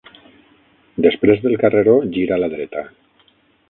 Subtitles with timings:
[1.07, 2.89] Després del carreró, gira a la dreta.